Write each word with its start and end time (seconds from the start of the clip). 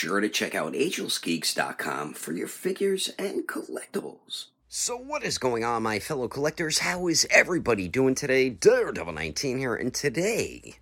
sure 0.00 0.20
to 0.20 0.30
check 0.30 0.54
out 0.54 0.72
angelsgeeks.com 0.72 2.14
for 2.14 2.32
your 2.32 2.48
figures 2.48 3.10
and 3.18 3.46
collectibles. 3.46 4.46
So, 4.66 4.96
what 4.96 5.22
is 5.22 5.36
going 5.36 5.62
on, 5.62 5.82
my 5.82 5.98
fellow 5.98 6.26
collectors? 6.26 6.78
How 6.78 7.06
is 7.06 7.26
everybody 7.30 7.86
doing 7.86 8.14
today? 8.14 8.50
Daredevil19 8.50 9.58
here, 9.58 9.74
and 9.74 9.92
today 9.92 10.76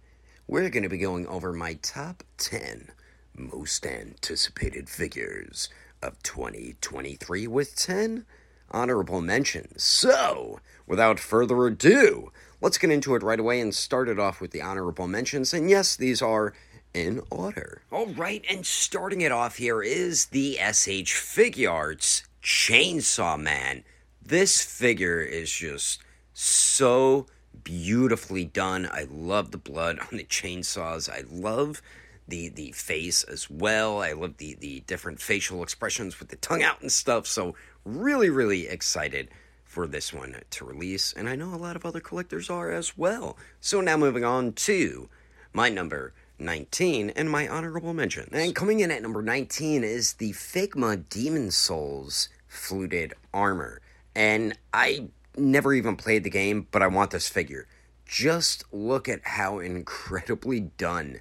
we're 0.46 0.70
going 0.70 0.84
to 0.84 0.89
be 0.89 0.98
going 0.98 1.26
over 1.26 1.52
my 1.52 1.75
top 1.82 2.22
10 2.36 2.93
most 3.36 3.84
anticipated 3.84 4.89
figures 4.89 5.68
of 6.00 6.22
2023 6.22 7.48
with 7.48 7.75
10 7.75 8.25
honorable 8.71 9.21
mentions. 9.21 9.82
So, 9.82 10.61
without 10.86 11.18
further 11.18 11.66
ado, 11.66 12.30
let's 12.61 12.79
get 12.79 12.93
into 12.93 13.16
it 13.16 13.25
right 13.25 13.40
away 13.40 13.58
and 13.58 13.75
start 13.75 14.08
it 14.08 14.21
off 14.21 14.40
with 14.40 14.53
the 14.53 14.62
honorable 14.62 15.08
mentions. 15.08 15.53
And 15.53 15.68
yes, 15.68 15.96
these 15.96 16.22
are 16.22 16.54
in 16.94 17.22
order. 17.30 17.82
All 17.90 18.06
right, 18.06 18.44
and 18.48 18.64
starting 18.64 19.20
it 19.20 19.32
off 19.32 19.56
here 19.56 19.82
is 19.82 20.26
the 20.26 20.54
SH 20.54 21.12
Figuarts 21.12 22.22
Chainsaw 22.42 23.40
Man. 23.40 23.84
This 24.22 24.62
figure 24.62 25.20
is 25.20 25.50
just 25.50 26.00
so 26.32 27.26
beautifully 27.64 28.44
done. 28.44 28.88
I 28.90 29.06
love 29.11 29.50
the 29.50 29.58
blood 29.58 29.98
on 29.98 30.18
the 30.18 30.24
chainsaws. 30.24 31.08
I 31.11 31.24
love 31.30 31.82
the 32.27 32.48
the 32.50 32.72
face 32.72 33.25
as 33.25 33.50
well. 33.50 34.02
I 34.02 34.12
love 34.12 34.36
the 34.36 34.55
the 34.55 34.80
different 34.80 35.20
facial 35.20 35.62
expressions 35.62 36.19
with 36.19 36.28
the 36.28 36.36
tongue 36.36 36.62
out 36.62 36.80
and 36.80 36.92
stuff. 36.92 37.27
So 37.27 37.55
really 37.84 38.30
really 38.30 38.69
excited 38.69 39.30
for 39.64 39.86
this 39.86 40.12
one 40.12 40.36
to 40.50 40.64
release 40.64 41.12
and 41.12 41.28
I 41.28 41.36
know 41.36 41.55
a 41.55 41.56
lot 41.56 41.77
of 41.77 41.84
other 41.84 42.00
collectors 42.00 42.50
are 42.50 42.70
as 42.70 42.97
well. 42.97 43.36
So 43.61 43.80
now 43.80 43.97
moving 43.97 44.25
on 44.25 44.52
to 44.52 45.08
my 45.52 45.69
number 45.69 46.12
19 46.39 47.11
and 47.11 47.31
my 47.31 47.48
honorable 47.48 47.94
mentions. 47.94 48.28
And 48.33 48.55
coming 48.55 48.81
in 48.81 48.91
at 48.91 49.03
number 49.03 49.22
19 49.22 49.84
is 49.84 50.14
the 50.14 50.33
Figma 50.33 51.08
Demon's 51.08 51.56
Souls 51.56 52.28
fluted 52.47 53.14
armor. 53.33 53.80
And 54.14 54.56
I 54.72 55.08
never 55.36 55.72
even 55.72 55.97
played 55.97 56.25
the 56.25 56.30
game, 56.30 56.67
but 56.70 56.83
I 56.83 56.86
want 56.89 57.11
this 57.11 57.28
figure. 57.28 57.67
Just 58.06 58.64
look 58.72 59.08
at 59.08 59.20
how 59.22 59.58
incredibly 59.58 60.61
done 60.61 61.20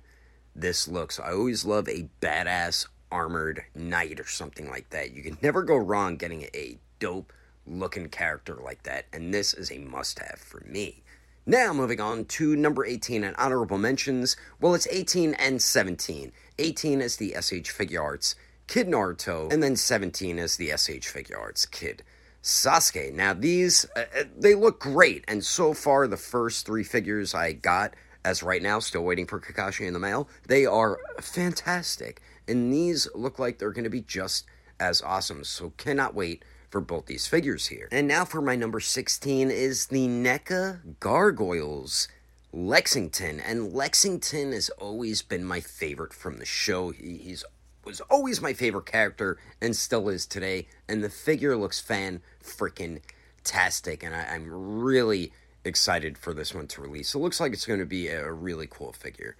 this 0.55 0.87
looks. 0.87 1.19
I 1.19 1.31
always 1.31 1.65
love 1.65 1.87
a 1.87 2.09
badass 2.21 2.87
armored 3.11 3.63
knight 3.75 4.19
or 4.19 4.27
something 4.27 4.69
like 4.69 4.89
that. 4.89 5.11
You 5.11 5.21
can 5.21 5.37
never 5.41 5.63
go 5.63 5.77
wrong 5.77 6.17
getting 6.17 6.43
a 6.53 6.77
dope 6.99 7.33
looking 7.65 8.09
character 8.09 8.55
like 8.63 8.83
that, 8.83 9.05
and 9.13 9.33
this 9.33 9.53
is 9.53 9.71
a 9.71 9.77
must 9.77 10.19
have 10.19 10.39
for 10.39 10.61
me. 10.65 11.03
Now, 11.49 11.71
moving 11.71 12.01
on 12.01 12.25
to 12.25 12.57
number 12.57 12.83
18 12.83 13.23
and 13.23 13.33
honorable 13.37 13.77
mentions. 13.77 14.35
Well, 14.59 14.75
it's 14.75 14.85
18 14.91 15.33
and 15.35 15.61
17. 15.61 16.33
18 16.59 16.99
is 16.99 17.15
the 17.15 17.35
SH 17.39 17.71
Figuarts 17.71 18.35
Kid 18.67 18.89
Naruto, 18.89 19.49
and 19.53 19.63
then 19.63 19.77
17 19.77 20.39
is 20.39 20.57
the 20.57 20.71
SH 20.75 21.07
Figuarts 21.07 21.71
Kid 21.71 22.03
Sasuke. 22.43 23.13
Now, 23.13 23.33
these, 23.33 23.85
uh, 23.95 24.01
uh, 24.19 24.23
they 24.37 24.55
look 24.55 24.81
great, 24.81 25.23
and 25.29 25.41
so 25.41 25.73
far, 25.73 26.05
the 26.05 26.17
first 26.17 26.65
three 26.65 26.83
figures 26.83 27.33
I 27.33 27.53
got, 27.53 27.93
as 28.25 28.43
right 28.43 28.61
now, 28.61 28.79
still 28.79 29.05
waiting 29.05 29.25
for 29.25 29.39
Kakashi 29.39 29.87
in 29.87 29.93
the 29.93 29.99
mail, 29.99 30.27
they 30.49 30.65
are 30.65 30.99
fantastic. 31.21 32.21
And 32.45 32.73
these 32.73 33.07
look 33.15 33.39
like 33.39 33.57
they're 33.57 33.71
going 33.71 33.85
to 33.85 33.89
be 33.89 34.01
just 34.01 34.47
as 34.81 35.01
awesome, 35.01 35.45
so 35.45 35.71
cannot 35.77 36.13
wait 36.13 36.43
for 36.69 36.81
both 36.81 37.05
these 37.05 37.27
figures 37.27 37.67
here. 37.67 37.87
And 37.91 38.07
now 38.07 38.25
for 38.25 38.41
my 38.41 38.55
number 38.55 38.79
16 38.79 39.49
is 39.51 39.87
the 39.87 40.07
NECA 40.07 40.99
Gargoyles 40.99 42.07
Lexington. 42.51 43.39
And 43.39 43.73
Lexington 43.73 44.51
has 44.51 44.69
always 44.69 45.21
been 45.21 45.43
my 45.43 45.59
favorite 45.59 46.13
from 46.13 46.37
the 46.37 46.45
show. 46.45 46.91
He, 46.91 47.17
he's 47.17 47.43
was 47.85 48.01
always 48.01 48.41
my 48.41 48.53
favorite 48.53 48.85
character 48.85 49.37
and 49.61 49.75
still 49.75 50.09
is 50.09 50.25
today. 50.25 50.67
And 50.89 51.03
the 51.03 51.09
figure 51.09 51.55
looks 51.55 51.79
fan 51.79 52.21
freaking 52.43 53.01
tastic. 53.43 54.03
And 54.03 54.13
I, 54.13 54.25
I'm 54.25 54.47
really 54.49 55.31
excited 55.63 56.17
for 56.17 56.33
this 56.33 56.53
one 56.53 56.67
to 56.67 56.81
release. 56.81 57.15
It 57.15 57.19
looks 57.19 57.39
like 57.39 57.53
it's 57.53 57.65
going 57.65 57.79
to 57.79 57.85
be 57.85 58.09
a 58.09 58.31
really 58.31 58.67
cool 58.69 58.91
figure 58.91 59.37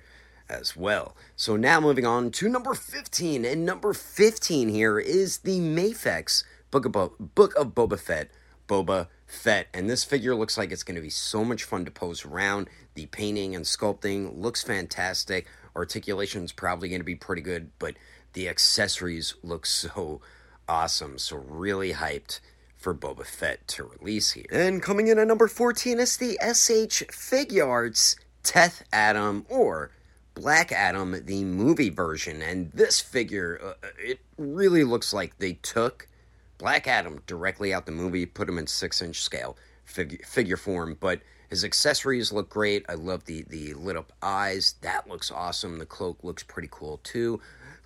as 0.50 0.78
well. 0.78 1.16
So 1.36 1.58
now 1.58 1.82
moving 1.82 2.06
on 2.06 2.32
to 2.32 2.48
number 2.48 2.74
15. 2.74 3.44
And 3.44 3.66
number 3.66 3.94
15 3.94 4.70
here 4.70 4.98
is 4.98 5.40
the 5.40 5.60
Mafex 5.60 6.44
Book 6.72 6.86
of, 6.86 6.92
Bo- 6.92 7.14
Book 7.20 7.56
of 7.56 7.74
Boba 7.74 8.00
Fett. 8.00 8.30
Boba 8.68 9.08
Fett. 9.26 9.68
And 9.74 9.90
this 9.90 10.04
figure 10.04 10.36
looks 10.36 10.58
like 10.58 10.72
it's 10.72 10.84
going 10.84 10.96
to 10.96 11.02
be 11.02 11.10
so 11.10 11.44
much 11.44 11.64
fun 11.64 11.86
to 11.86 11.92
pose 11.92 12.26
around. 12.26 12.70
The 12.96 13.06
painting 13.08 13.56
and 13.56 13.66
sculpting 13.66 14.38
looks 14.38 14.64
fantastic. 14.64 15.48
Articulation 15.76 16.44
is 16.44 16.52
probably 16.52 16.90
going 16.90 17.02
to 17.02 17.06
be 17.06 17.16
pretty 17.16 17.42
good, 17.42 17.72
but 17.80 17.96
the 18.34 18.50
accessories 18.50 19.36
look 19.44 19.66
so 19.66 20.22
awesome. 20.68 21.18
So, 21.18 21.38
really 21.38 21.94
hyped 21.94 22.40
for 22.76 22.94
Boba 22.94 23.26
Fett 23.26 23.68
to 23.70 23.84
release 23.84 24.32
here. 24.32 24.46
And 24.52 24.82
coming 24.82 25.08
in 25.08 25.20
at 25.20 25.28
number 25.28 25.48
14 25.48 26.00
is 26.00 26.18
the 26.18 26.38
SH 26.42 27.04
Figuarts 27.12 28.16
Teth 28.44 28.84
Adam 28.94 29.46
or 29.50 29.92
Black 30.36 30.72
Adam, 30.72 31.16
the 31.26 31.44
movie 31.44 31.90
version. 31.90 32.42
And 32.42 32.72
this 32.72 33.02
figure, 33.02 33.60
uh, 33.64 33.88
it 34.00 34.20
really 34.38 34.84
looks 34.84 35.14
like 35.14 35.38
they 35.40 35.54
took 35.54 36.08
Black 36.58 36.88
Adam 36.88 37.22
directly 37.28 37.74
out 37.74 37.86
the 37.86 37.92
movie, 37.92 38.26
put 38.26 38.50
him 38.50 38.58
in 38.58 38.68
six 38.68 39.02
inch 39.02 39.22
scale 39.22 39.58
figure, 39.86 40.20
figure 40.26 40.58
form, 40.58 40.98
but 41.00 41.22
his 41.50 41.64
accessories 41.64 42.32
look 42.32 42.50
great. 42.50 42.86
I 42.90 42.96
love 42.96 43.26
the 43.26 43.44
the 43.48 43.74
lit 43.74 43.96
up 43.96 44.12
eyes. 44.22 44.76
That 44.82 45.08
looks 45.08 45.32
awesome. 45.32 45.80
The 45.80 45.86
cloak 45.86 46.24
looks 46.24 46.44
pretty 46.44 46.70
cool 46.72 47.00
too. 47.04 47.40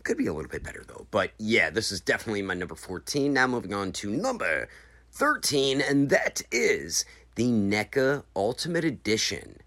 Could 0.03 0.17
be 0.17 0.27
a 0.27 0.33
little 0.33 0.49
bit 0.49 0.63
better 0.63 0.83
though. 0.87 1.05
But 1.11 1.31
yeah, 1.37 1.69
this 1.69 1.91
is 1.91 2.01
definitely 2.01 2.41
my 2.41 2.55
number 2.55 2.75
14. 2.75 3.31
Now 3.31 3.47
moving 3.47 3.73
on 3.73 3.91
to 3.93 4.09
number 4.09 4.67
13, 5.11 5.81
and 5.81 6.09
that 6.09 6.41
is 6.51 7.05
the 7.35 7.51
NECA 7.51 8.23
Ultimate 8.35 8.83
Edition 8.83 9.57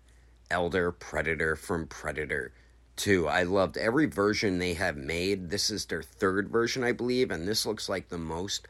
Elder 0.50 0.90
Predator 0.90 1.54
from 1.54 1.86
Predator 1.86 2.52
2. 2.96 3.28
I 3.28 3.42
loved 3.44 3.76
every 3.76 4.06
version 4.06 4.58
they 4.58 4.74
have 4.74 4.96
made. 4.96 5.50
This 5.50 5.70
is 5.70 5.86
their 5.86 6.02
third 6.02 6.48
version, 6.48 6.82
I 6.82 6.92
believe, 6.92 7.30
and 7.30 7.46
this 7.46 7.64
looks 7.64 7.88
like 7.88 8.08
the 8.08 8.18
most 8.18 8.66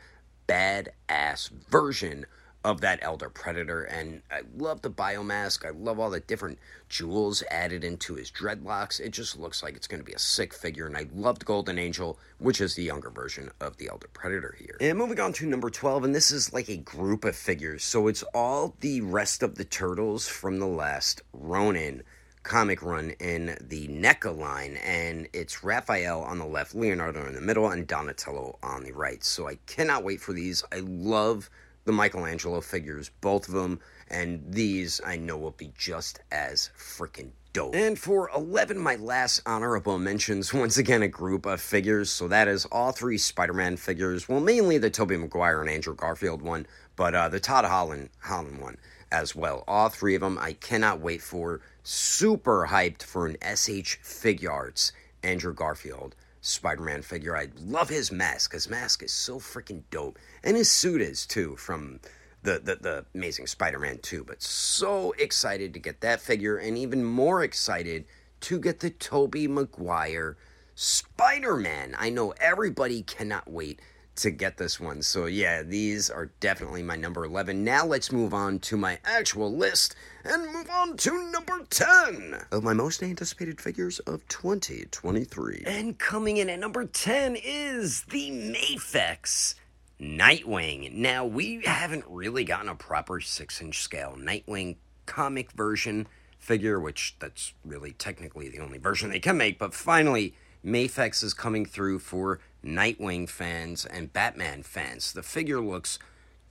badass 0.46 1.50
version 1.50 2.26
of 2.64 2.80
that 2.80 2.98
Elder 3.02 3.28
Predator. 3.28 3.82
And 3.82 4.22
I 4.32 4.40
love 4.56 4.80
the 4.80 4.90
biomask. 4.90 5.66
I 5.66 5.70
love 5.70 6.00
all 6.00 6.08
the 6.08 6.20
different 6.20 6.58
jewels 6.88 7.44
added 7.50 7.84
into 7.84 8.14
his 8.14 8.30
dreadlocks. 8.30 9.00
It 9.00 9.10
just 9.10 9.38
looks 9.38 9.62
like 9.62 9.76
it's 9.76 9.86
going 9.86 10.00
to 10.00 10.04
be 10.04 10.14
a 10.14 10.18
sick 10.18 10.54
figure. 10.54 10.86
And 10.86 10.96
I 10.96 11.06
loved 11.14 11.44
Golden 11.44 11.78
Angel, 11.78 12.18
which 12.38 12.62
is 12.62 12.74
the 12.74 12.82
younger 12.82 13.10
version 13.10 13.50
of 13.60 13.76
the 13.76 13.88
Elder 13.90 14.08
Predator 14.14 14.56
here. 14.58 14.78
And 14.80 14.98
moving 14.98 15.20
on 15.20 15.34
to 15.34 15.46
number 15.46 15.68
12, 15.68 16.04
and 16.04 16.14
this 16.14 16.30
is 16.30 16.54
like 16.54 16.70
a 16.70 16.78
group 16.78 17.24
of 17.24 17.36
figures. 17.36 17.84
So 17.84 18.08
it's 18.08 18.22
all 18.34 18.74
the 18.80 19.02
rest 19.02 19.42
of 19.42 19.56
the 19.56 19.64
turtles 19.64 20.26
from 20.26 20.58
the 20.58 20.66
last 20.66 21.20
Ronin 21.34 22.02
comic 22.44 22.82
run 22.82 23.10
in 23.18 23.56
the 23.60 23.88
NECA 23.88 24.36
line, 24.36 24.76
and 24.84 25.26
it's 25.32 25.64
Raphael 25.64 26.20
on 26.20 26.38
the 26.38 26.46
left, 26.46 26.74
Leonardo 26.74 27.26
in 27.26 27.34
the 27.34 27.40
middle, 27.40 27.70
and 27.70 27.86
Donatello 27.86 28.58
on 28.62 28.84
the 28.84 28.92
right. 28.92 29.24
So 29.24 29.48
I 29.48 29.56
cannot 29.66 30.04
wait 30.04 30.20
for 30.20 30.32
these. 30.32 30.62
I 30.70 30.80
love 30.80 31.50
the 31.84 31.92
Michelangelo 31.92 32.60
figures, 32.60 33.10
both 33.20 33.48
of 33.48 33.54
them, 33.54 33.80
and 34.08 34.42
these 34.46 35.00
I 35.04 35.16
know 35.16 35.36
will 35.36 35.50
be 35.52 35.72
just 35.76 36.20
as 36.30 36.70
freaking 36.78 37.30
dope. 37.52 37.74
And 37.74 37.98
for 37.98 38.30
11, 38.34 38.78
my 38.78 38.96
last 38.96 39.40
honorable 39.46 39.98
mentions, 39.98 40.52
once 40.54 40.76
again, 40.76 41.02
a 41.02 41.08
group 41.08 41.46
of 41.46 41.60
figures. 41.60 42.10
So 42.10 42.28
that 42.28 42.46
is 42.46 42.66
all 42.66 42.92
three 42.92 43.18
Spider 43.18 43.54
Man 43.54 43.76
figures. 43.76 44.28
Well, 44.28 44.40
mainly 44.40 44.78
the 44.78 44.90
Tobey 44.90 45.16
Maguire 45.16 45.60
and 45.60 45.70
Andrew 45.70 45.94
Garfield 45.94 46.42
one, 46.42 46.66
but 46.96 47.14
uh, 47.14 47.28
the 47.28 47.40
Todd 47.40 47.64
Holland, 47.64 48.10
Holland 48.20 48.60
one 48.60 48.76
as 49.10 49.34
well. 49.34 49.64
All 49.66 49.88
three 49.88 50.14
of 50.14 50.20
them 50.20 50.38
I 50.38 50.52
cannot 50.54 51.00
wait 51.00 51.22
for. 51.22 51.60
Super 51.82 52.68
hyped 52.70 53.02
for 53.02 53.26
an 53.26 53.36
SH 53.42 53.98
Figuarts 54.02 54.92
Andrew 55.22 55.54
Garfield 55.54 56.14
Spider 56.40 56.82
Man 56.82 57.02
figure. 57.02 57.36
I 57.36 57.48
love 57.58 57.88
his 57.88 58.12
mask. 58.12 58.52
His 58.52 58.68
mask 58.68 59.02
is 59.02 59.12
so 59.12 59.38
freaking 59.38 59.82
dope. 59.90 60.18
And 60.42 60.56
his 60.56 60.70
suit 60.70 61.00
is 61.00 61.26
too 61.26 61.56
from 61.56 62.00
the, 62.42 62.60
the, 62.62 62.76
the 62.76 63.06
Amazing 63.14 63.46
Spider 63.46 63.78
Man 63.78 63.98
2. 63.98 64.24
But 64.24 64.42
so 64.42 65.12
excited 65.18 65.72
to 65.72 65.80
get 65.80 66.02
that 66.02 66.20
figure 66.20 66.56
and 66.58 66.76
even 66.76 67.04
more 67.04 67.42
excited 67.42 68.04
to 68.40 68.58
get 68.58 68.80
the 68.80 68.90
Tobey 68.90 69.48
Maguire 69.48 70.36
Spider 70.74 71.56
Man. 71.56 71.94
I 71.98 72.10
know 72.10 72.34
everybody 72.40 73.02
cannot 73.02 73.50
wait 73.50 73.80
to 74.16 74.30
get 74.30 74.56
this 74.56 74.78
one. 74.78 75.02
So, 75.02 75.26
yeah, 75.26 75.62
these 75.62 76.10
are 76.10 76.30
definitely 76.40 76.82
my 76.82 76.96
number 76.96 77.24
11. 77.24 77.64
Now, 77.64 77.84
let's 77.84 78.12
move 78.12 78.34
on 78.34 78.58
to 78.60 78.76
my 78.76 78.98
actual 79.04 79.54
list 79.54 79.96
and 80.24 80.52
move 80.52 80.68
on 80.70 80.96
to 80.98 81.30
number 81.30 81.64
10 81.68 82.46
of 82.52 82.62
my 82.62 82.72
most 82.72 83.02
anticipated 83.02 83.60
figures 83.60 83.98
of 84.00 84.26
2023. 84.28 85.64
And 85.66 85.98
coming 85.98 86.36
in 86.36 86.48
at 86.48 86.58
number 86.58 86.84
10 86.84 87.36
is 87.42 88.02
the 88.04 88.30
Mafex. 88.30 89.54
Nightwing. 90.00 90.92
Now, 90.92 91.24
we 91.24 91.62
haven't 91.64 92.04
really 92.08 92.44
gotten 92.44 92.68
a 92.68 92.74
proper 92.74 93.20
6 93.20 93.60
inch 93.60 93.80
scale 93.80 94.16
Nightwing 94.18 94.76
comic 95.06 95.52
version 95.52 96.06
figure, 96.38 96.78
which 96.78 97.16
that's 97.18 97.54
really 97.64 97.92
technically 97.92 98.48
the 98.48 98.60
only 98.60 98.78
version 98.78 99.10
they 99.10 99.20
can 99.20 99.36
make, 99.36 99.58
but 99.58 99.72
finally 99.72 100.34
Mafex 100.64 101.22
is 101.22 101.34
coming 101.34 101.64
through 101.64 101.98
for 101.98 102.40
Nightwing 102.64 103.28
fans 103.28 103.84
and 103.84 104.12
Batman 104.12 104.62
fans. 104.62 105.12
The 105.12 105.22
figure 105.22 105.60
looks 105.60 105.98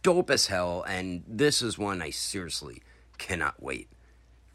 dope 0.03 0.29
as 0.29 0.47
hell, 0.47 0.83
and 0.87 1.23
this 1.27 1.61
is 1.61 1.77
one 1.77 2.01
I 2.01 2.09
seriously 2.11 2.81
cannot 3.17 3.61
wait 3.61 3.89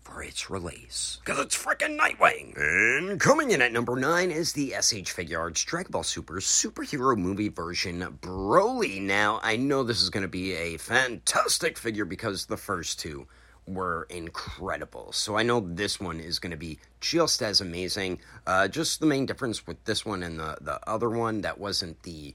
for 0.09 0.23
its 0.23 0.49
release. 0.49 1.19
Because 1.25 1.41
it's 1.41 1.57
freaking 1.57 1.99
Nightwing! 1.99 2.57
And 2.57 3.21
coming 3.21 3.51
in 3.51 3.61
at 3.61 3.73
number 3.73 3.97
9 3.97 4.31
is 4.31 4.53
the 4.53 4.71
SH 4.71 5.13
Figuarts 5.15 5.65
Dragon 5.65 5.93
Ball 5.93 6.03
Super 6.03 6.41
superhero 6.41 7.17
movie 7.17 7.49
version 7.49 8.01
Broly. 8.23 9.01
Now, 9.01 9.39
I 9.43 9.57
know 9.57 9.83
this 9.83 10.01
is 10.01 10.11
going 10.11 10.23
to 10.23 10.29
be 10.29 10.55
a 10.55 10.79
fantastic 10.79 11.77
figure 11.77 12.07
because 12.07 12.47
the 12.47 12.57
first 12.57 12.99
two 12.99 13.27
were 13.69 14.07
incredible. 14.11 15.13
So 15.13 15.37
I 15.37 15.43
know 15.43 15.61
this 15.61 16.01
one 16.01 16.21
is 16.21 16.39
going 16.39 16.51
to 16.51 16.57
be 16.57 16.79
just 17.01 17.43
as 17.43 17.61
amazing. 17.61 18.21
Uh, 18.47 18.69
just 18.69 19.01
the 19.01 19.07
main 19.07 19.27
difference 19.27 19.67
with 19.67 19.83
this 19.85 20.05
one 20.05 20.23
and 20.23 20.39
the, 20.39 20.57
the 20.61 20.81
other 20.89 21.11
one 21.11 21.43
that 21.43 21.59
wasn't 21.59 22.03
the 22.03 22.35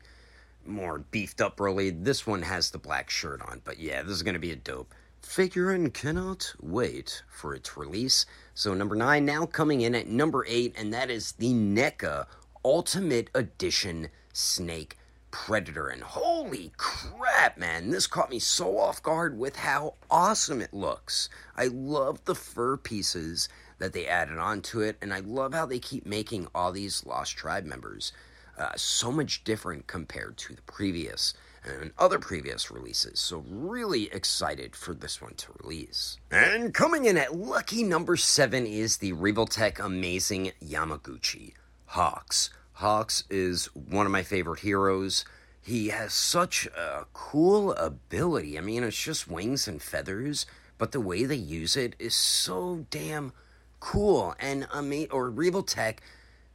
more 0.66 1.00
beefed 1.00 1.42
up 1.42 1.58
Broly. 1.58 2.04
This 2.04 2.26
one 2.26 2.44
has 2.44 2.72
the 2.72 2.78
black 2.78 3.10
shirt 3.10 3.42
on. 3.42 3.62
But 3.64 3.80
yeah, 3.80 4.04
this 4.04 4.14
is 4.14 4.24
going 4.24 4.36
to 4.36 4.40
be 4.40 4.52
a 4.52 4.56
dope 4.56 4.94
figure 5.22 5.72
and 5.72 5.94
cannot 5.94 6.54
wait 6.62 7.24
for 7.30 7.56
its 7.56 7.78
release. 7.78 8.26
So, 8.54 8.74
number 8.74 8.96
nine 8.96 9.26
now 9.26 9.46
coming 9.46 9.82
in 9.82 9.96
at 9.96 10.08
number 10.08 10.46
eight, 10.48 10.76
and 10.78 10.94
that 10.94 11.10
is 11.10 11.32
the 11.34 11.54
NECA 11.54 12.28
Ultimate 12.64 13.30
Edition 13.34 14.10
Snake 14.34 14.98
Predator. 15.34 15.88
And 15.88 16.04
holy 16.04 16.72
crap, 16.78 17.58
man, 17.58 17.90
this 17.90 18.06
caught 18.06 18.30
me 18.30 18.38
so 18.38 18.78
off 18.78 19.02
guard 19.02 19.36
with 19.38 19.56
how 19.56 19.96
awesome 20.10 20.62
it 20.62 20.74
looks. 20.74 21.28
I 21.58 21.68
love 21.68 22.24
the 22.26 22.36
fur 22.36 22.78
pieces 22.78 23.50
that 23.80 23.94
they 23.94 24.06
added 24.06 24.38
onto 24.38 24.80
it, 24.80 24.96
and 25.02 25.12
I 25.12 25.22
love 25.22 25.56
how 25.56 25.66
they 25.66 25.80
keep 25.80 26.06
making 26.06 26.48
all 26.54 26.72
these 26.72 27.04
Lost 27.04 27.36
Tribe 27.36 27.66
members 27.66 28.14
uh, 28.60 28.74
so 28.76 29.12
much 29.12 29.44
different 29.44 29.88
compared 29.88 30.38
to 30.38 30.56
the 30.56 30.62
previous 30.62 31.34
and 31.66 31.92
other 31.98 32.20
previous 32.20 32.70
releases, 32.70 33.20
so 33.20 33.44
really 33.48 34.12
excited 34.12 34.76
for 34.76 34.94
this 34.94 35.22
one 35.22 35.34
to 35.36 35.48
release. 35.64 36.18
And 36.30 36.74
coming 36.74 37.06
in 37.06 37.18
at 37.18 37.36
lucky 37.36 37.84
number 37.84 38.18
7 38.18 38.68
is 38.68 38.98
the 38.98 39.14
Revoltech 39.14 39.80
Amazing 39.80 40.52
Yamaguchi 40.64 41.54
Hawks. 41.88 42.52
Hawks 42.74 43.24
is 43.30 43.66
one 43.76 44.06
of 44.06 44.12
my 44.12 44.24
favorite 44.24 44.62
heroes. 44.62 45.26
He 45.62 45.90
has 45.90 46.14
such 46.14 46.66
a 46.68 47.06
cool 47.14 47.74
ability. 47.74 48.58
I 48.58 48.62
mean, 48.62 48.84
it's 48.84 49.02
just 49.02 49.28
wings 49.28 49.68
and 49.68 49.82
feathers, 49.82 50.46
but 50.78 50.92
the 50.92 51.00
way 51.00 51.24
they 51.24 51.36
use 51.36 51.78
it 51.78 51.96
is 52.00 52.16
so 52.16 52.86
damn 52.90 53.32
cool. 53.80 54.36
And 54.40 54.68
ama- 54.74 55.08
or 55.12 55.32
Revoltech 55.32 56.00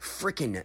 freaking 0.01 0.65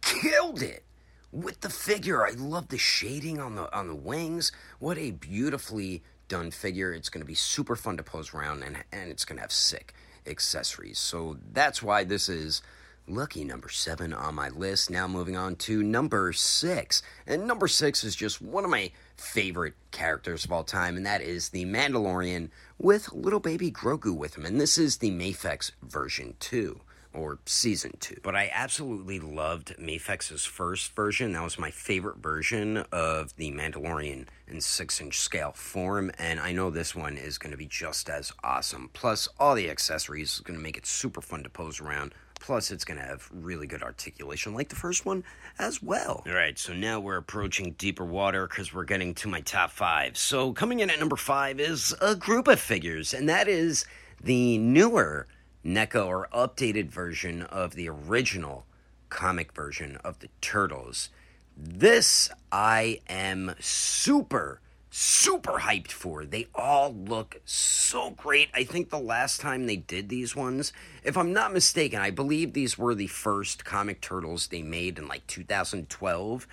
killed 0.00 0.62
it 0.62 0.84
with 1.32 1.60
the 1.62 1.70
figure. 1.70 2.24
I 2.24 2.30
love 2.30 2.68
the 2.68 2.78
shading 2.78 3.40
on 3.40 3.56
the 3.56 3.74
on 3.76 3.88
the 3.88 3.94
wings. 3.94 4.52
What 4.78 4.98
a 4.98 5.10
beautifully 5.10 6.02
done 6.28 6.50
figure. 6.50 6.92
It's 6.92 7.08
going 7.08 7.22
to 7.22 7.26
be 7.26 7.34
super 7.34 7.74
fun 7.74 7.96
to 7.96 8.02
pose 8.02 8.32
around 8.32 8.62
and 8.62 8.76
and 8.92 9.10
it's 9.10 9.24
going 9.24 9.36
to 9.36 9.42
have 9.42 9.52
sick 9.52 9.94
accessories. 10.26 10.98
So 10.98 11.38
that's 11.52 11.82
why 11.82 12.04
this 12.04 12.28
is 12.28 12.62
lucky 13.06 13.44
number 13.44 13.68
7 13.68 14.12
on 14.12 14.34
my 14.34 14.48
list. 14.48 14.90
Now 14.90 15.06
moving 15.06 15.36
on 15.36 15.56
to 15.56 15.82
number 15.82 16.32
6. 16.32 17.02
And 17.26 17.46
number 17.46 17.68
6 17.68 18.04
is 18.04 18.16
just 18.16 18.40
one 18.40 18.64
of 18.64 18.70
my 18.70 18.90
favorite 19.16 19.74
characters 19.90 20.44
of 20.44 20.52
all 20.52 20.64
time 20.64 20.96
and 20.96 21.06
that 21.06 21.20
is 21.20 21.50
the 21.50 21.64
Mandalorian 21.64 22.50
with 22.78 23.12
little 23.12 23.40
baby 23.40 23.70
Grogu 23.70 24.16
with 24.16 24.36
him. 24.36 24.44
And 24.44 24.60
this 24.60 24.76
is 24.78 24.98
the 24.98 25.10
Mafex 25.10 25.70
version 25.82 26.34
2 26.40 26.80
or 27.14 27.38
season 27.46 27.92
two. 28.00 28.16
But 28.22 28.34
I 28.34 28.50
absolutely 28.52 29.20
loved 29.20 29.76
Mafex's 29.78 30.44
first 30.44 30.94
version. 30.94 31.32
That 31.32 31.44
was 31.44 31.58
my 31.58 31.70
favorite 31.70 32.18
version 32.18 32.78
of 32.92 33.34
the 33.36 33.52
Mandalorian 33.52 34.26
in 34.48 34.60
six 34.60 35.00
inch 35.00 35.20
scale 35.20 35.52
form, 35.52 36.10
and 36.18 36.40
I 36.40 36.52
know 36.52 36.70
this 36.70 36.94
one 36.94 37.16
is 37.16 37.38
going 37.38 37.52
to 37.52 37.56
be 37.56 37.66
just 37.66 38.10
as 38.10 38.32
awesome. 38.42 38.90
Plus, 38.92 39.28
all 39.38 39.54
the 39.54 39.70
accessories 39.70 40.34
is 40.34 40.40
going 40.40 40.58
to 40.58 40.62
make 40.62 40.76
it 40.76 40.86
super 40.86 41.20
fun 41.20 41.44
to 41.44 41.48
pose 41.48 41.80
around. 41.80 42.12
Plus, 42.44 42.70
it's 42.70 42.84
going 42.84 43.00
to 43.00 43.06
have 43.06 43.26
really 43.32 43.66
good 43.66 43.82
articulation 43.82 44.52
like 44.52 44.68
the 44.68 44.76
first 44.76 45.06
one 45.06 45.24
as 45.58 45.82
well. 45.82 46.22
All 46.26 46.34
right, 46.34 46.58
so 46.58 46.74
now 46.74 47.00
we're 47.00 47.16
approaching 47.16 47.74
deeper 47.78 48.04
water 48.04 48.46
because 48.46 48.74
we're 48.74 48.84
getting 48.84 49.14
to 49.14 49.28
my 49.28 49.40
top 49.40 49.70
five. 49.70 50.18
So, 50.18 50.52
coming 50.52 50.80
in 50.80 50.90
at 50.90 50.98
number 50.98 51.16
five 51.16 51.58
is 51.58 51.94
a 52.02 52.14
group 52.14 52.46
of 52.46 52.60
figures, 52.60 53.14
and 53.14 53.26
that 53.30 53.48
is 53.48 53.86
the 54.22 54.58
newer 54.58 55.26
NECA 55.64 56.06
or 56.06 56.28
updated 56.34 56.90
version 56.90 57.44
of 57.44 57.76
the 57.76 57.88
original 57.88 58.66
comic 59.08 59.54
version 59.54 59.96
of 60.04 60.18
the 60.18 60.28
Turtles. 60.42 61.08
This 61.56 62.28
I 62.52 63.00
am 63.08 63.54
super, 63.58 64.60
super 64.96 65.58
hyped 65.58 65.90
for. 65.90 66.24
They 66.24 66.46
all 66.54 66.94
look 66.94 67.40
so 67.44 68.10
great. 68.10 68.48
I 68.54 68.62
think 68.62 68.90
the 68.90 68.98
last 69.00 69.40
time 69.40 69.66
they 69.66 69.74
did 69.74 70.08
these 70.08 70.36
ones, 70.36 70.72
if 71.02 71.16
I'm 71.16 71.32
not 71.32 71.52
mistaken, 71.52 71.98
I 71.98 72.10
believe 72.10 72.52
these 72.52 72.78
were 72.78 72.94
the 72.94 73.08
first 73.08 73.64
comic 73.64 74.00
Turtles 74.00 74.46
they 74.46 74.62
made 74.62 74.96
in 74.98 75.08
like 75.08 75.26
2012. 75.26 76.46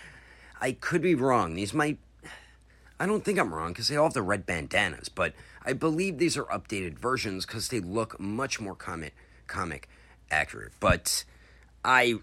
I 0.60 0.72
could 0.72 1.04
be 1.04 1.14
wrong. 1.14 1.54
These 1.54 1.76
might. 1.76 2.00
I 3.00 3.06
don't 3.06 3.24
think 3.24 3.38
I'm 3.38 3.54
wrong 3.54 3.74
because 3.74 3.90
they 3.90 3.96
all 3.96 4.06
have 4.06 4.16
the 4.16 4.24
red 4.24 4.48
bandanas, 4.48 5.08
but 5.08 5.34
I 5.64 5.74
believe 5.74 6.18
these 6.18 6.36
are 6.36 6.46
updated 6.46 6.98
versions 6.98 7.46
because 7.46 7.68
they 7.68 7.80
look 7.80 8.20
much 8.20 8.60
more 8.60 8.76
comic 8.76 9.14
comic 9.46 9.88
accurate. 10.32 10.72
But 10.80 11.26
I 11.86 12.16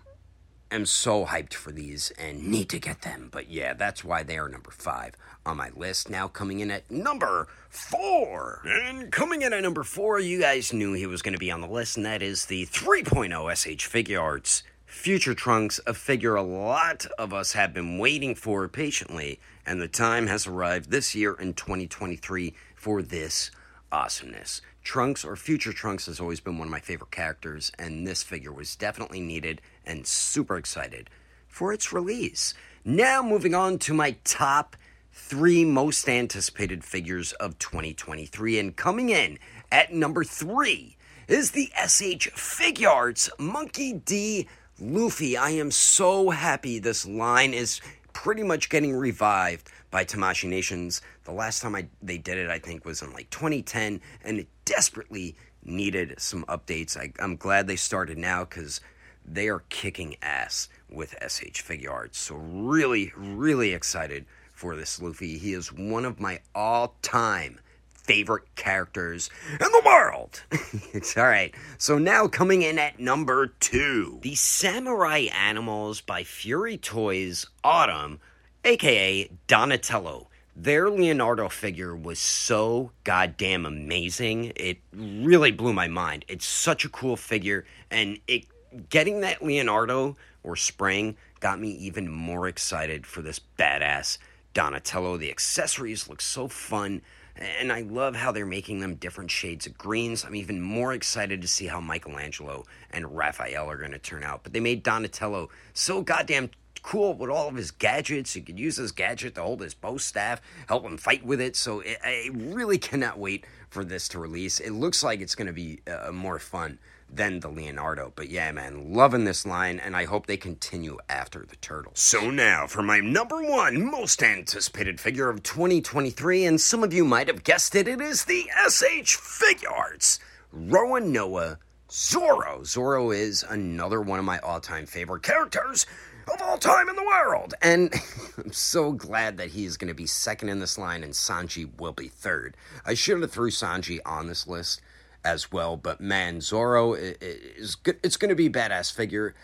am 0.71 0.87
so 0.87 1.27
hyped 1.27 1.55
for 1.55 1.73
these 1.73 2.13
and 2.19 2.47
need 2.47 2.69
to 2.71 2.79
get 2.79 3.03
them. 3.03 3.29
But 3.31 3.51
yeah, 3.51 3.75
that's 3.75 4.05
why 4.05 4.23
they 4.23 4.39
are 4.39 4.49
number 4.49 4.71
five 4.71 5.15
on 5.45 5.57
my 5.57 5.71
list. 5.77 6.11
Now 6.11 6.29
coming 6.29 6.61
in 6.61 6.71
at 6.71 6.91
number 6.91 7.49
four. 7.69 8.63
And 8.67 9.11
coming 9.11 9.43
in 9.43 9.53
at 9.53 9.63
number 9.63 9.85
four, 9.85 10.21
you 10.21 10.41
guys 10.41 10.73
knew 10.73 10.93
he 10.93 11.07
was 11.07 11.23
going 11.23 11.35
to 11.35 11.39
be 11.39 11.51
on 11.51 11.61
the 11.61 11.69
list, 11.69 11.97
and 11.97 12.07
that 12.07 12.23
is 12.23 12.47
the 12.47 12.67
3.0 12.67 13.57
SH 13.57 13.89
Figuarts 13.89 14.63
Future 14.89 15.35
Trunks, 15.35 15.79
a 15.87 15.93
figure 15.93 16.35
a 16.35 16.43
lot 16.43 17.07
of 17.19 17.35
us 17.35 17.53
have 17.53 17.75
been 17.75 17.99
waiting 17.99 18.35
for 18.35 18.67
patiently, 18.69 19.39
and 19.67 19.81
the 19.81 19.87
time 19.87 20.27
has 20.29 20.47
arrived 20.47 20.91
this 20.91 21.15
year 21.15 21.35
in 21.35 21.53
2023 21.53 22.55
for 22.75 23.03
this 23.03 23.51
awesomeness. 23.93 24.63
Trunks 24.89 25.23
or 25.23 25.37
Future 25.37 25.75
Trunks 25.75 26.07
has 26.07 26.19
always 26.19 26.41
been 26.41 26.57
one 26.57 26.69
of 26.69 26.73
my 26.73 26.81
favorite 26.81 27.11
characters, 27.11 27.71
and 27.79 28.07
this 28.07 28.23
figure 28.23 28.51
was 28.51 28.75
definitely 28.75 29.21
needed 29.21 29.61
and 29.85 30.07
super 30.07 30.57
excited 30.57 31.11
for 31.47 31.75
its 31.75 31.93
release. 31.93 32.55
Now, 32.87 33.23
moving 33.23 33.55
on 33.55 33.77
to 33.81 33.93
my 33.93 34.17
top 34.25 34.77
three 35.13 35.63
most 35.63 36.09
anticipated 36.09 36.85
figures 36.85 37.35
of 37.35 37.59
2023, 37.59 38.59
and 38.59 38.75
coming 38.75 39.11
in 39.11 39.39
at 39.71 39.93
number 39.93 40.25
three 40.25 40.97
is 41.29 41.51
the 41.51 41.71
SH 41.77 42.31
Figuarts 42.31 43.29
Monkey 43.39 43.93
D. 43.93 44.49
Luffy. 44.81 45.37
I 45.37 45.51
am 45.51 45.71
so 45.71 46.31
happy 46.31 46.79
this 46.79 47.05
line 47.05 47.53
is 47.53 47.83
pretty 48.19 48.43
much 48.43 48.69
getting 48.69 48.97
revived 48.97 49.71
by 49.93 50.05
Tamashii 50.05 50.49
Nations. 50.49 51.03
The 51.23 51.31
last 51.31 51.63
time 51.63 51.77
I 51.77 51.87
they 52.03 52.19
did 52.19 52.37
it, 52.37 52.51
I 52.51 52.59
think, 52.59 52.85
was 52.85 53.01
in 53.01 53.13
like 53.13 53.31
2010, 53.31 54.01
and 54.25 54.41
it 54.41 54.49
desperately 54.65 55.37
needed 55.63 56.17
some 56.19 56.45
updates. 56.47 56.97
I, 56.97 57.13
I'm 57.23 57.37
glad 57.37 57.69
they 57.69 57.77
started 57.77 58.19
now 58.19 58.45
because 58.45 58.81
they 59.25 59.47
are 59.49 59.63
kicking 59.69 60.17
ass 60.21 60.69
with 60.91 61.15
SH 61.21 61.63
Figuarts. 61.63 62.17
So 62.17 62.35
really, 62.35 63.13
really 63.17 63.73
excited 63.73 64.27
for 64.53 64.75
this 64.75 65.01
Luffy. 65.01 65.39
He 65.39 65.53
is 65.53 65.73
one 65.73 66.05
of 66.05 66.19
my 66.19 66.41
all-time 66.57 67.61
favorite 68.09 68.55
characters 68.57 69.29
in 69.53 69.59
the 69.59 69.83
world. 69.85 70.43
It's 70.95 71.17
all 71.17 71.25
right. 71.25 71.55
So 71.77 71.99
now 71.99 72.27
coming 72.27 72.63
in 72.63 72.79
at 72.79 72.99
number 72.99 73.49
two, 73.61 74.19
the 74.23 74.35
Samurai 74.35 75.27
Animals 75.33 76.01
by 76.01 76.25
Fury 76.25 76.79
Toys 76.79 77.47
Autumn 77.63 78.19
aka 78.65 79.31
Donatello. 79.47 80.29
Their 80.57 80.91
Leonardo 80.91 81.49
figure 81.49 81.95
was 81.95 82.19
so 82.19 82.91
goddamn 83.05 83.65
amazing. 83.65 84.53
It 84.57 84.79
really 84.93 85.53
blew 85.53 85.73
my 85.73 85.87
mind. 85.87 86.25
It's 86.27 86.47
such 86.47 86.85
a 86.85 86.89
cool 86.89 87.17
figure, 87.17 87.65
and 87.91 88.19
it 88.27 88.45
getting 88.89 89.21
that 89.21 89.43
Leonardo 89.43 90.17
or 90.43 90.57
Spring 90.57 91.17
got 91.41 91.61
me 91.61 91.71
even 91.71 92.11
more 92.11 92.49
excited 92.49 93.07
for 93.07 93.23
this 93.23 93.41
badass 93.59 94.19
Donatello. 94.55 95.17
The 95.17 95.31
accessories 95.31 96.09
look 96.09 96.21
so 96.21 96.49
fun, 96.49 97.03
and 97.39 97.73
I 97.73 97.83
love 97.83 98.17
how 98.17 98.33
they're 98.33 98.47
making 98.47 98.81
them 98.81 98.97
different 98.97 99.31
shades 99.31 99.67
of 99.67 99.79
greens. 99.79 100.25
I'm 100.25 100.35
even 100.35 100.61
more 100.61 100.93
excited 100.93 101.41
to 101.43 101.49
see 101.49 101.67
how 101.67 101.81
Michelangelo 101.81 102.65
and 102.91 103.17
Raphael 103.17 103.71
are 103.71 103.77
going 103.77 103.93
to 103.93 103.99
turn 103.99 104.25
out. 104.25 104.43
But 104.43 104.53
they 104.53 104.61
made 104.61 104.83
Donatello 104.83 105.51
so 105.73 106.03
goddamn 106.03 106.51
cool 106.83 107.15
with 107.15 107.31
all 107.31 107.49
of 107.49 107.55
his 107.55 107.71
gadgets. 107.71 108.33
He 108.33 108.41
could 108.41 108.59
use 108.59 108.77
his 108.77 108.93
gadget 108.93 109.35
to 109.35 109.43
hold 109.43 109.61
his 109.61 109.75
bow 109.75 109.99
staff, 109.99 110.41
help 110.69 110.85
him 110.85 110.97
fight 110.97 111.25
with 111.25 111.41
it. 111.41 111.57
So 111.57 111.83
I 112.05 112.31
really 112.33 112.79
cannot 112.79 113.19
wait 113.19 113.45
for 113.69 113.85
this 113.85 114.09
to 114.09 114.19
release. 114.19 114.61
It 114.61 114.71
looks 114.71 115.03
like 115.03 115.21
it's 115.21 115.35
going 115.35 115.47
to 115.47 115.53
be 115.53 115.81
uh, 115.87 116.13
more 116.13 116.39
fun 116.39 116.79
than 117.11 117.41
the 117.41 117.49
Leonardo. 117.49 118.13
But 118.15 118.29
yeah, 118.29 118.53
man, 118.53 118.93
loving 118.93 119.25
this 119.25 119.47
line, 119.47 119.79
and 119.79 119.97
I 119.97 120.05
hope 120.05 120.27
they 120.27 120.37
continue 120.37 120.99
after 121.09 121.45
the 121.49 121.57
turtle. 121.57 121.93
So 121.95 122.31
now 122.31 122.67
for 122.67 122.83
my 122.83 123.01
number 123.01 123.43
one 123.43 123.91
most 123.91 124.23
anticipated 124.23 125.01
figure 125.01 125.29
of 125.29 125.43
2023, 125.43 126.45
and 126.45 126.61
some 126.61 126.85
of 126.85 126.93
you 126.93 127.05
might 127.05 127.29
have 127.29 127.45
guessed 127.45 127.75
it, 127.75 127.89
it 127.89 128.01
is 128.01 128.25
the 128.25 128.45
SH 128.69 129.17
Figuarts 129.17 130.19
Roronoa 130.55 131.59
Zoro. 131.91 132.63
Zoro 132.65 133.11
is 133.11 133.43
another 133.49 134.01
one 134.01 134.19
of 134.19 134.25
my 134.25 134.39
all-time 134.41 134.87
favorite 134.87 135.23
characters 135.23 135.87
of 136.33 136.43
all 136.43 136.59
time 136.59 136.89
in 136.89 136.97
the 136.97 137.05
world. 137.05 137.55
And 137.63 137.93
I'm 138.37 138.53
so 138.53 138.93
glad 138.93 139.39
that 139.39 139.49
he 139.49 139.65
is 139.65 139.77
going 139.77 139.89
to 139.89 139.95
be 139.95 140.07
second 140.07 140.51
in 140.51 140.59
this 140.59 140.77
line 140.77 141.03
and 141.03 141.13
Sanji 141.13 141.69
will 141.79 141.93
be 141.93 142.09
third. 142.09 142.57
I 142.85 142.95
should 142.95 143.21
have 143.21 143.31
threw 143.31 143.51
Sanji 143.51 144.01
on 144.05 144.27
this 144.27 144.47
list 144.47 144.83
as 145.25 145.53
well. 145.53 145.77
But 145.77 146.01
man, 146.01 146.41
Zoro 146.41 146.95
is 146.95 147.75
good. 147.75 147.99
It's 148.03 148.17
going 148.17 148.31
to 148.31 148.35
be 148.35 148.47
a 148.47 148.51
badass 148.51 148.93
figure. 148.93 149.35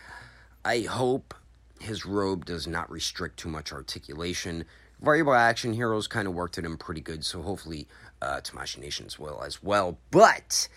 I 0.64 0.80
hope 0.82 1.34
his 1.80 2.06
robe 2.06 2.44
does 2.44 2.66
not 2.66 2.90
restrict 2.90 3.38
too 3.38 3.48
much 3.48 3.72
articulation. 3.72 4.64
Variable 5.00 5.34
action 5.34 5.74
heroes 5.74 6.06
kind 6.06 6.26
of 6.26 6.34
worked 6.34 6.56
at 6.56 6.64
him 6.64 6.78
pretty 6.78 7.00
good, 7.00 7.24
so 7.24 7.42
hopefully 7.42 7.86
uh, 8.22 8.40
Tamashii 8.40 8.78
Nations 8.78 9.18
will 9.18 9.42
as 9.42 9.62
well. 9.62 9.98
But 10.10 10.68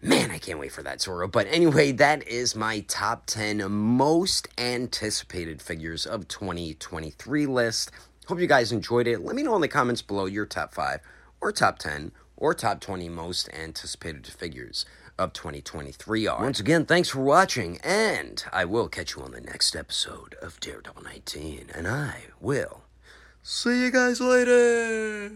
man, 0.00 0.30
I 0.30 0.38
can't 0.38 0.58
wait 0.58 0.72
for 0.72 0.82
that 0.82 1.00
Zoro. 1.00 1.28
But 1.28 1.46
anyway, 1.50 1.92
that 1.92 2.26
is 2.26 2.54
my 2.56 2.80
top 2.80 3.26
10 3.26 3.70
most 3.70 4.48
anticipated 4.56 5.60
figures 5.60 6.06
of 6.06 6.28
2023 6.28 7.46
list. 7.46 7.90
Hope 8.26 8.40
you 8.40 8.46
guys 8.46 8.72
enjoyed 8.72 9.06
it. 9.06 9.22
Let 9.22 9.34
me 9.36 9.42
know 9.42 9.54
in 9.54 9.60
the 9.60 9.68
comments 9.68 10.02
below 10.02 10.26
your 10.26 10.46
top 10.46 10.72
5 10.74 11.00
or 11.40 11.52
top 11.52 11.78
10 11.78 12.12
or 12.38 12.54
top 12.54 12.80
20 12.80 13.10
most 13.10 13.50
anticipated 13.52 14.26
figures 14.26 14.86
of 15.18 15.32
2023 15.32 16.26
are. 16.26 16.40
Once 16.40 16.60
again, 16.60 16.86
thanks 16.86 17.10
for 17.10 17.20
watching, 17.20 17.78
and 17.82 18.44
I 18.52 18.64
will 18.64 18.88
catch 18.88 19.16
you 19.16 19.22
on 19.22 19.32
the 19.32 19.40
next 19.40 19.76
episode 19.76 20.36
of 20.40 20.60
Daredevil 20.60 21.02
19, 21.02 21.70
and 21.74 21.86
I 21.86 22.22
will 22.40 22.84
see 23.42 23.82
you 23.82 23.90
guys 23.90 24.20
later. 24.20 25.30